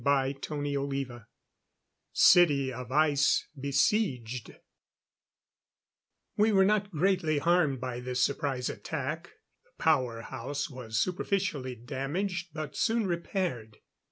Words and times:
CHAPTER 0.03 0.55
XXXVI 0.55 1.25
City 2.11 2.73
of 2.73 2.91
Ice 2.91 3.45
Besieged 3.55 4.55
We 6.35 6.51
were 6.51 6.65
not 6.65 6.89
greatly 6.89 7.37
harmed 7.37 7.79
by 7.81 7.99
this 7.99 8.23
surprise 8.23 8.67
attack; 8.67 9.33
the 9.63 9.83
power 9.83 10.21
house 10.23 10.71
was 10.71 10.97
superficially 10.99 11.75
damaged, 11.75 12.47
but 12.51 12.75
soon 12.75 13.05
repaired. 13.05 13.77